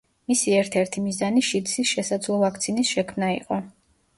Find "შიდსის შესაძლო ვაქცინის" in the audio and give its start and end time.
1.49-2.95